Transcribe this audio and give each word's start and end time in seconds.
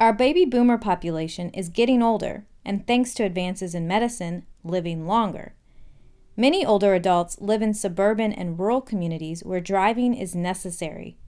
Our 0.00 0.12
baby 0.12 0.44
boomer 0.44 0.78
population 0.78 1.50
is 1.50 1.68
getting 1.68 2.04
older, 2.04 2.46
and 2.64 2.86
thanks 2.86 3.14
to 3.14 3.24
advances 3.24 3.74
in 3.74 3.88
medicine, 3.88 4.46
living 4.62 5.08
longer. 5.08 5.54
Many 6.36 6.64
older 6.64 6.94
adults 6.94 7.40
live 7.40 7.62
in 7.62 7.74
suburban 7.74 8.32
and 8.32 8.56
rural 8.56 8.80
communities 8.80 9.42
where 9.42 9.60
driving 9.60 10.14
is 10.14 10.36
necessary. 10.36 11.18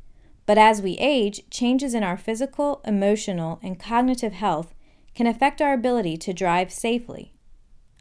But 0.47 0.57
as 0.57 0.81
we 0.81 0.93
age, 0.99 1.51
changes 1.51 1.95
in 1.95 2.05
our 2.05 2.17
physical, 2.17 2.81
emotional, 2.85 3.59
and 3.61 3.77
cognitive 3.77 4.35
health 4.35 4.73
can 5.17 5.27
affect 5.27 5.61
our 5.61 5.73
ability 5.73 6.17
to 6.19 6.33
drive 6.33 6.73
safely. 6.73 7.35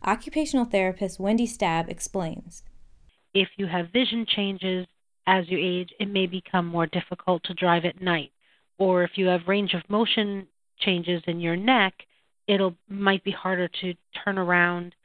Occupational 0.06 0.66
therapist 0.66 1.20
Wendy 1.20 1.48
Stav 1.48 1.90
explains. 1.90 2.62
If 3.34 3.50
you 3.58 3.66
have 3.66 3.92
vision 3.92 4.28
changes 4.28 4.86
as 5.26 5.50
you 5.50 5.58
age, 5.59 5.90
it 6.00 6.09
may 6.09 6.28
become 6.28 6.67
more 6.67 6.86
difficult 6.86 7.42
to 7.45 7.56
drive 7.56 7.86
at 7.86 8.04
night. 8.04 8.31
Or 8.78 9.04
if 9.04 9.12
you 9.16 9.26
have 9.26 9.48
range 9.48 9.73
of 9.73 9.81
motion 9.90 10.45
changes 10.80 11.22
in 11.28 11.40
your 11.40 11.56
neck, 11.56 11.94
it'll 12.48 12.76
might 12.88 13.24
be 13.24 13.32
harder 13.32 13.68
to 13.81 13.94
turn 14.23 14.38
around 14.38 14.95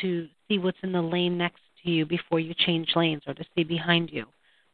to 0.00 0.28
see 0.48 0.58
what's 0.58 0.78
in 0.82 0.92
the 0.92 1.02
lane 1.02 1.38
next 1.38 1.60
to 1.82 1.90
you 1.90 2.06
before 2.06 2.38
you 2.40 2.54
change 2.54 2.92
lanes 2.94 3.22
or 3.26 3.34
to 3.34 3.44
see 3.54 3.64
behind 3.64 4.10
you. 4.10 4.26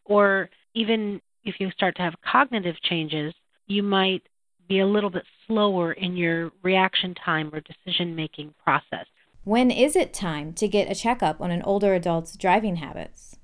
Or 0.04 0.50
even 0.74 1.20
if 1.44 1.56
you 1.58 1.70
start 1.70 1.96
to 1.96 2.02
have 2.02 2.14
cognitive 2.24 2.76
changes, 2.82 3.34
you 3.66 3.82
might 3.82 4.22
be 4.68 4.80
a 4.80 4.86
little 4.86 5.10
bit 5.10 5.24
slower 5.46 5.92
in 5.92 6.16
your 6.16 6.50
reaction 6.62 7.14
time 7.14 7.50
or 7.52 7.60
decision 7.60 8.14
making 8.14 8.54
process. 8.62 9.06
When 9.44 9.70
is 9.70 9.96
it 9.96 10.14
time 10.14 10.52
to 10.54 10.68
get 10.68 10.90
a 10.90 10.94
checkup 10.94 11.40
on 11.40 11.50
an 11.50 11.62
older 11.62 11.94
adult's 11.94 12.36
driving 12.36 12.76
habits? 12.76 13.36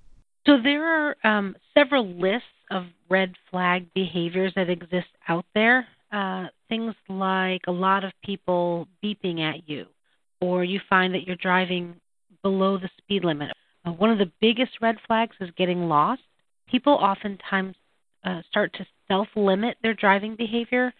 So 0.46 0.56
there 0.62 0.84
are 0.86 1.16
um, 1.24 1.56
several 1.74 2.06
lists 2.06 2.46
of 2.70 2.84
red 3.10 3.34
flag 3.50 3.92
behaviors 3.94 4.52
that 4.54 4.70
exist 4.70 5.08
out 5.26 5.44
there. 5.54 5.86
Uh, 6.10 6.46
things 6.68 6.94
like 7.08 7.62
a 7.66 7.72
lot 7.72 8.04
of 8.04 8.12
people 8.24 8.88
beeping 9.04 9.40
at 9.40 9.68
you, 9.68 9.86
or 10.40 10.64
you 10.64 10.80
find 10.88 11.14
that 11.14 11.26
you're 11.26 11.36
driving 11.36 11.94
below 12.42 12.78
the 12.78 12.88
speed 12.98 13.24
limit. 13.24 13.50
Uh, 13.84 13.92
one 13.92 14.10
of 14.10 14.18
the 14.18 14.30
biggest 14.40 14.72
red 14.80 14.96
flags 15.06 15.36
is 15.40 15.50
getting 15.56 15.88
lost. 15.88 16.22
People 16.70 16.94
oftentimes 16.94 17.74
uh, 18.24 18.40
start 18.48 18.72
to 18.74 18.86
self 19.06 19.28
limit 19.36 19.76
their 19.82 19.94
driving 19.94 20.34
behavior 20.36 20.92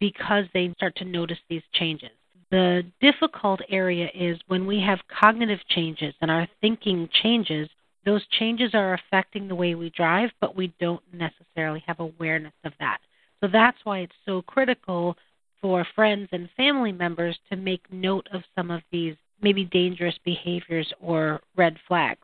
because 0.00 0.44
they 0.52 0.72
start 0.76 0.96
to 0.96 1.04
notice 1.04 1.38
these 1.48 1.62
changes. 1.74 2.10
The 2.50 2.82
difficult 3.00 3.60
area 3.70 4.08
is 4.14 4.38
when 4.48 4.66
we 4.66 4.80
have 4.80 4.98
cognitive 5.08 5.60
changes 5.68 6.14
and 6.20 6.30
our 6.30 6.46
thinking 6.60 7.08
changes, 7.22 7.68
those 8.04 8.26
changes 8.38 8.72
are 8.74 8.94
affecting 8.94 9.48
the 9.48 9.54
way 9.54 9.74
we 9.74 9.90
drive, 9.90 10.30
but 10.40 10.56
we 10.56 10.74
don't 10.80 11.02
necessarily 11.12 11.82
have 11.86 12.00
awareness 12.00 12.52
of 12.64 12.72
that. 12.80 12.98
So 13.42 13.48
that's 13.52 13.78
why 13.84 13.98
it's 13.98 14.14
so 14.24 14.42
critical 14.42 15.16
for 15.60 15.86
friends 15.94 16.28
and 16.32 16.48
family 16.56 16.92
members 16.92 17.36
to 17.50 17.56
make 17.56 17.92
note 17.92 18.28
of 18.32 18.42
some 18.54 18.70
of 18.70 18.82
these 18.92 19.16
maybe 19.40 19.64
dangerous 19.64 20.14
behaviors 20.24 20.92
or 21.00 21.40
red 21.56 21.76
flags. 21.88 22.20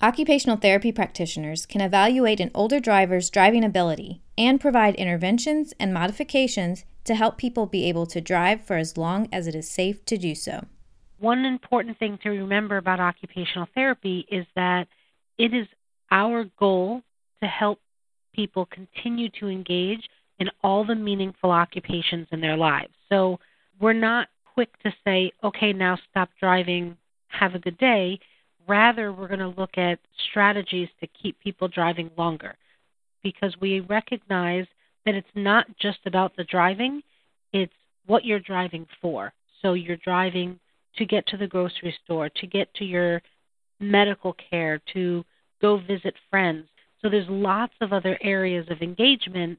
Occupational 0.00 0.56
therapy 0.56 0.92
practitioners 0.92 1.66
can 1.66 1.80
evaluate 1.80 2.40
an 2.40 2.50
older 2.54 2.80
driver's 2.80 3.30
driving 3.30 3.64
ability 3.64 4.22
and 4.36 4.60
provide 4.60 4.94
interventions 4.96 5.72
and 5.78 5.94
modifications 5.94 6.84
to 7.04 7.14
help 7.14 7.36
people 7.36 7.66
be 7.66 7.88
able 7.88 8.06
to 8.06 8.20
drive 8.20 8.64
for 8.64 8.76
as 8.76 8.96
long 8.96 9.28
as 9.32 9.46
it 9.46 9.54
is 9.54 9.70
safe 9.70 10.04
to 10.04 10.16
do 10.16 10.34
so. 10.34 10.66
One 11.18 11.44
important 11.44 11.98
thing 11.98 12.18
to 12.22 12.30
remember 12.30 12.76
about 12.76 13.00
occupational 13.00 13.68
therapy 13.74 14.26
is 14.30 14.46
that 14.54 14.86
it 15.36 15.54
is 15.54 15.66
our 16.10 16.44
goal 16.58 17.02
to 17.42 17.48
help 17.48 17.80
people 18.34 18.66
continue 18.66 19.28
to 19.40 19.48
engage 19.48 20.08
in 20.38 20.48
all 20.62 20.84
the 20.84 20.94
meaningful 20.94 21.50
occupations 21.50 22.26
in 22.30 22.40
their 22.40 22.56
lives. 22.56 22.92
So 23.08 23.38
we're 23.80 23.92
not 23.92 24.28
quick 24.54 24.70
to 24.82 24.92
say, 25.04 25.32
okay, 25.42 25.72
now 25.72 25.98
stop 26.10 26.30
driving, 26.40 26.96
have 27.28 27.54
a 27.54 27.58
good 27.58 27.78
day 27.78 28.18
Rather, 28.68 29.12
we're 29.12 29.28
going 29.28 29.40
to 29.40 29.48
look 29.58 29.78
at 29.78 29.98
strategies 30.30 30.90
to 31.00 31.08
keep 31.20 31.40
people 31.40 31.68
driving 31.68 32.10
longer 32.18 32.54
because 33.22 33.56
we 33.60 33.80
recognize 33.80 34.66
that 35.06 35.14
it's 35.14 35.26
not 35.34 35.66
just 35.80 36.00
about 36.04 36.36
the 36.36 36.44
driving, 36.44 37.02
it's 37.54 37.72
what 38.06 38.26
you're 38.26 38.38
driving 38.38 38.86
for. 39.00 39.32
So 39.62 39.72
you're 39.72 39.96
driving 39.96 40.60
to 40.96 41.06
get 41.06 41.26
to 41.28 41.38
the 41.38 41.46
grocery 41.46 41.96
store, 42.04 42.28
to 42.28 42.46
get 42.46 42.72
to 42.74 42.84
your 42.84 43.22
medical 43.80 44.36
care, 44.50 44.82
to 44.92 45.24
go 45.62 45.78
visit 45.78 46.14
friends. 46.28 46.66
So 47.00 47.08
there's 47.08 47.28
lots 47.28 47.72
of 47.80 47.94
other 47.94 48.18
areas 48.20 48.66
of 48.70 48.82
engagement 48.82 49.58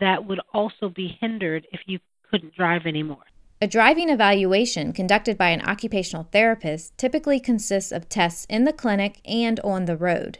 that 0.00 0.26
would 0.26 0.40
also 0.52 0.88
be 0.88 1.16
hindered 1.20 1.66
if 1.72 1.80
you 1.86 1.98
couldn't 2.30 2.54
drive 2.54 2.86
anymore. 2.86 3.24
A 3.60 3.66
driving 3.66 4.10
evaluation 4.10 4.92
conducted 4.92 5.38
by 5.38 5.48
an 5.48 5.62
occupational 5.62 6.28
therapist 6.30 6.96
typically 6.98 7.40
consists 7.40 7.90
of 7.90 8.08
tests 8.08 8.46
in 8.50 8.64
the 8.64 8.72
clinic 8.72 9.20
and 9.24 9.58
on 9.60 9.86
the 9.86 9.96
road. 9.96 10.38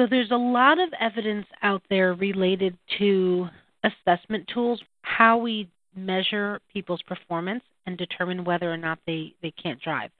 So 0.00 0.06
there's 0.08 0.32
a 0.32 0.36
lot 0.36 0.78
of 0.78 0.92
evidence 0.98 1.46
out 1.62 1.82
there 1.88 2.12
related 2.14 2.76
to 2.98 3.48
assessment 3.84 4.48
tools, 4.52 4.82
how 5.02 5.38
we 5.38 5.70
measure 5.94 6.60
people's 6.72 7.02
performance 7.02 7.62
and 7.86 7.96
determine 7.96 8.44
whether 8.44 8.70
or 8.70 8.76
not 8.76 8.98
they, 9.06 9.34
they 9.42 9.52
can't 9.52 9.80
drive. 9.80 10.10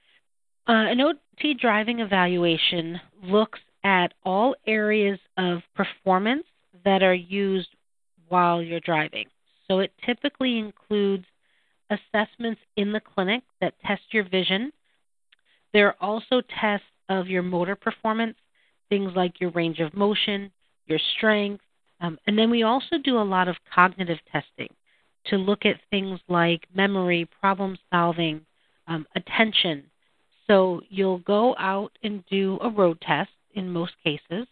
Uh, 0.68 0.72
an 0.72 1.00
OT 1.00 1.54
driving 1.54 2.00
evaluation 2.00 3.00
looks 3.22 3.58
at 3.84 4.14
all 4.24 4.54
areas 4.66 5.18
of 5.36 5.58
performance 5.74 6.44
that 6.84 7.02
are 7.02 7.14
used 7.14 7.68
while 8.28 8.62
you're 8.62 8.80
driving. 8.80 9.26
So 9.68 9.80
it 9.80 9.92
typically 10.04 10.58
includes 10.58 11.24
assessments 11.90 12.60
in 12.76 12.92
the 12.92 13.00
clinic 13.00 13.42
that 13.60 13.74
test 13.84 14.02
your 14.12 14.28
vision. 14.28 14.72
There 15.72 15.88
are 15.88 15.96
also 16.00 16.42
tests 16.60 16.86
of 17.08 17.28
your 17.28 17.42
motor 17.42 17.76
performance, 17.76 18.36
things 18.88 19.12
like 19.14 19.40
your 19.40 19.50
range 19.50 19.80
of 19.80 19.94
motion, 19.94 20.50
your 20.86 21.00
strength, 21.16 21.62
um, 22.00 22.18
and 22.26 22.38
then 22.38 22.50
we 22.50 22.62
also 22.62 22.98
do 23.02 23.18
a 23.18 23.22
lot 23.22 23.48
of 23.48 23.56
cognitive 23.74 24.18
testing 24.30 24.68
to 25.26 25.36
look 25.36 25.64
at 25.64 25.80
things 25.90 26.20
like 26.28 26.66
memory, 26.74 27.28
problem 27.40 27.76
solving, 27.90 28.42
um, 28.86 29.06
attention. 29.16 29.84
So 30.46 30.82
you'll 30.88 31.18
go 31.18 31.56
out 31.58 31.92
and 32.02 32.24
do 32.30 32.58
a 32.62 32.70
road 32.70 33.00
test 33.00 33.30
in 33.54 33.70
most 33.70 33.92
cases, 34.04 34.46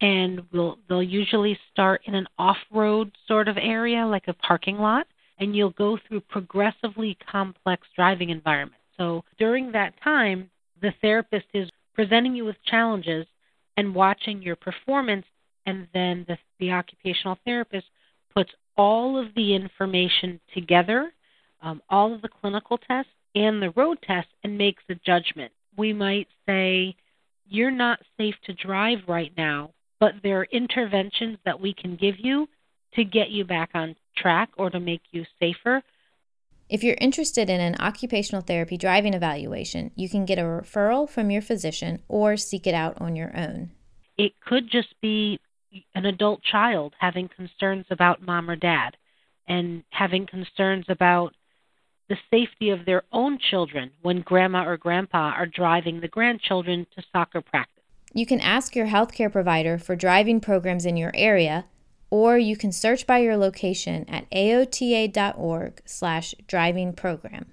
and 0.00 0.42
we'll, 0.52 0.78
they'll 0.88 1.02
usually 1.02 1.58
start 1.72 2.02
in 2.06 2.14
an 2.14 2.26
off-road 2.38 3.12
sort 3.28 3.48
of 3.48 3.56
area, 3.58 4.06
like 4.06 4.28
a 4.28 4.34
parking 4.34 4.78
lot, 4.78 5.06
and 5.38 5.54
you'll 5.54 5.70
go 5.70 5.98
through 6.06 6.20
progressively 6.22 7.16
complex 7.30 7.86
driving 7.94 8.30
environments. 8.30 8.76
So 8.96 9.24
during 9.38 9.72
that 9.72 9.94
time, 10.02 10.50
the 10.80 10.92
therapist 11.00 11.46
is 11.54 11.68
presenting 11.94 12.34
you 12.34 12.44
with 12.44 12.56
challenges 12.64 13.26
and 13.76 13.94
watching 13.94 14.42
your 14.42 14.56
performance, 14.56 15.26
and 15.66 15.86
then 15.92 16.24
the, 16.28 16.38
the 16.58 16.72
occupational 16.72 17.38
therapist 17.44 17.86
puts 18.34 18.50
all 18.76 19.18
of 19.18 19.34
the 19.34 19.54
information 19.54 20.40
together, 20.54 21.12
um, 21.62 21.82
all 21.90 22.14
of 22.14 22.22
the 22.22 22.28
clinical 22.28 22.78
tests 22.78 23.12
and 23.34 23.62
the 23.62 23.70
road 23.70 23.98
tests, 24.02 24.32
and 24.42 24.56
makes 24.56 24.82
a 24.88 24.94
judgment. 24.94 25.52
We 25.76 25.92
might 25.92 26.28
say, 26.46 26.96
You're 27.48 27.70
not 27.70 28.00
safe 28.16 28.34
to 28.44 28.54
drive 28.54 29.00
right 29.06 29.32
now, 29.36 29.70
but 30.00 30.14
there 30.22 30.40
are 30.40 30.48
interventions 30.50 31.38
that 31.44 31.60
we 31.60 31.74
can 31.74 31.94
give 31.94 32.16
you 32.18 32.48
to 32.94 33.04
get 33.04 33.30
you 33.30 33.44
back 33.44 33.70
on 33.74 33.94
track 34.16 34.50
or 34.56 34.70
to 34.70 34.80
make 34.80 35.02
you 35.12 35.24
safer. 35.38 35.82
If 36.68 36.82
you're 36.82 36.96
interested 37.00 37.50
in 37.50 37.60
an 37.60 37.76
occupational 37.78 38.42
therapy 38.42 38.76
driving 38.76 39.14
evaluation, 39.14 39.90
you 39.94 40.08
can 40.08 40.24
get 40.24 40.38
a 40.38 40.42
referral 40.42 41.08
from 41.08 41.30
your 41.30 41.42
physician 41.42 42.00
or 42.08 42.36
seek 42.36 42.66
it 42.66 42.74
out 42.74 43.00
on 43.00 43.14
your 43.16 43.36
own. 43.36 43.70
It 44.16 44.32
could 44.40 44.70
just 44.70 44.94
be 45.00 45.40
an 45.94 46.06
adult 46.06 46.42
child 46.42 46.94
having 46.98 47.28
concerns 47.28 47.86
about 47.90 48.22
mom 48.22 48.50
or 48.50 48.56
dad 48.56 48.96
and 49.46 49.82
having 49.90 50.26
concerns 50.26 50.84
about 50.88 51.34
the 52.08 52.16
safety 52.30 52.70
of 52.70 52.84
their 52.86 53.02
own 53.12 53.38
children 53.38 53.90
when 54.02 54.20
grandma 54.20 54.64
or 54.66 54.76
grandpa 54.76 55.32
are 55.36 55.46
driving 55.46 56.00
the 56.00 56.08
grandchildren 56.08 56.86
to 56.96 57.02
soccer 57.12 57.40
practice. 57.40 57.79
You 58.12 58.26
can 58.26 58.40
ask 58.40 58.74
your 58.74 58.86
healthcare 58.86 59.30
provider 59.30 59.78
for 59.78 59.94
driving 59.94 60.40
programs 60.40 60.84
in 60.84 60.96
your 60.96 61.12
area 61.14 61.66
or 62.10 62.36
you 62.36 62.56
can 62.56 62.72
search 62.72 63.06
by 63.06 63.18
your 63.18 63.36
location 63.36 64.04
at 64.08 64.28
aota.org 64.30 65.80
slash 65.86 66.34
driving 66.48 66.92
program. 66.92 67.46